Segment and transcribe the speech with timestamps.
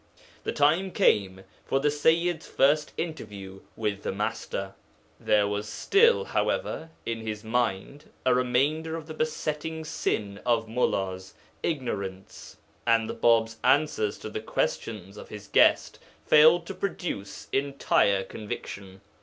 [0.45, 4.73] The time came for the Sayyid's first interview with the Master.
[5.19, 11.33] There was still, however, in his mind a remainder of the besetting sin of mullās'
[11.63, 18.23] arrogance, and the Bāb's answers to the questions of his guest failed to produce entire
[18.23, 19.01] conviction.